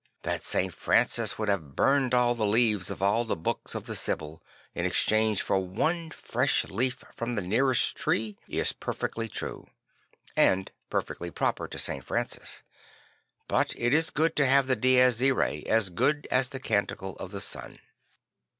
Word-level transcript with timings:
That 0.23 0.41
St. 0.43 0.73
Francis 0.73 1.37
would 1.37 1.47
have 1.47 1.75
burned 1.75 2.15
all 2.15 2.33
the 2.33 2.43
leaves 2.43 2.89
of 2.89 3.03
all 3.03 3.23
the 3.23 3.35
books 3.35 3.75
of 3.75 3.85
the 3.85 3.93
Sybil, 3.95 4.41
in 4.73 4.83
exchange 4.83 5.43
for 5.43 5.59
one 5.59 6.09
fresh 6.09 6.63
leaf 6.65 7.03
from 7.13 7.35
the 7.35 7.43
nearest 7.43 7.95
tree, 7.95 8.35
is 8.47 8.73
perfectly 8.73 9.29
true; 9.29 9.67
and 10.35 10.71
perfectly 10.89 11.29
proper 11.29 11.67
to 11.67 11.77
St. 11.77 12.03
Francis. 12.03 12.63
But 13.47 13.75
it 13.77 13.93
is 13.93 14.09
good 14.09 14.35
to 14.37 14.49
ha 14.49 14.63
ve 14.63 14.69
the 14.69 14.75
Dies 14.75 15.21
Irae 15.21 15.61
as 15.67 15.91
well 15.91 16.13
as 16.31 16.49
the 16.49 16.59
Canticle 16.59 17.15
of 17.17 17.29
the 17.29 17.39
Sun. 17.39 17.77